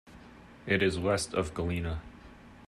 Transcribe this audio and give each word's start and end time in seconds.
It 0.65 0.81
is 0.81 0.97
west 0.97 1.35
of 1.35 1.53
Galena. 1.53 2.01